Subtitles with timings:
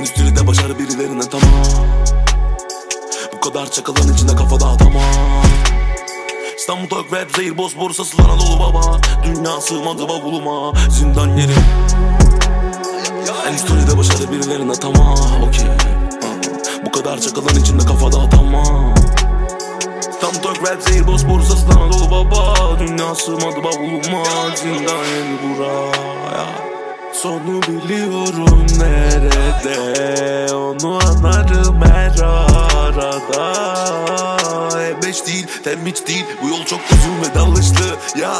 [0.00, 1.64] Endüstride başarı birilerine tamam.
[3.32, 5.02] Bu kadar çakalın içinde kafada tamam
[6.56, 9.00] İstanbul Tok Rap Zehir Boz Borsası Anadolu baba.
[9.24, 11.52] Dünya sığmadı bavuluma Zindan yeri.
[13.48, 15.18] Endüstride başarı birilerine tamam.
[15.48, 15.66] Okey.
[16.86, 18.94] Bu kadar çakalın içinde kafada tamam
[20.20, 22.54] Tam tok rap zehir boz borsasından Anadolu baba.
[22.78, 24.24] Dünya sığmadı bavuluma
[24.56, 26.69] Zindan yeni buraya
[27.12, 33.52] Sonu biliyorum nerede Onu anlarım her arada.
[34.72, 38.32] E5 değil tembiç değil Bu yol çok uzun ve dalışlı ya.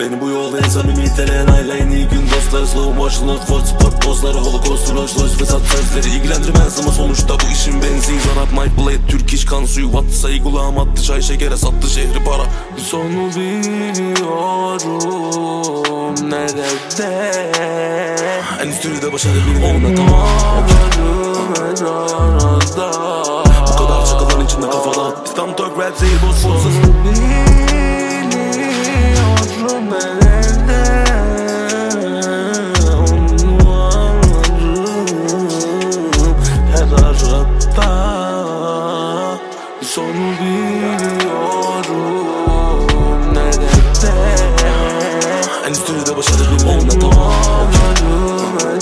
[0.00, 3.60] Beni bu yolda en samimi telen ayla en iyi gün dostları Slow motion, not for
[3.60, 8.52] sport pozları Holocaust, Rolls Royce ve sat sözleri ilgilendirmez ama sonuçta bu işin benziği Zanat,
[8.52, 12.44] Mike Blade, Türk iş kan suyu Wattı sayı kulağım attı çay şekere sattı şehri para.
[12.76, 14.28] Sonu biliyorum
[16.30, 18.07] nerede
[18.62, 20.28] Endüstride başarı birilerine tamam
[23.68, 27.28] Bu kadar çakaların içinde kafada İstanbul Türk rap zehir boz borsası Biliyorum
[33.66, 34.78] Onu anlarım
[36.72, 37.46] her arada
[39.82, 41.18] Sonu biliyorum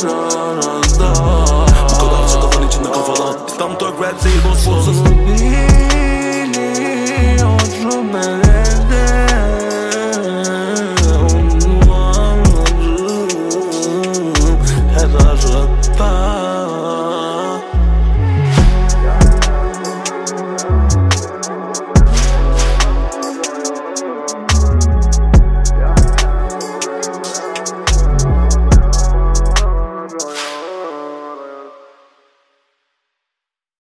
[0.04, 5.04] ayran az daha Bu kadar çok kafanın içinde kafalan İslam Türk rap değil boş boz
[7.34, 8.35] Biliyorum ben.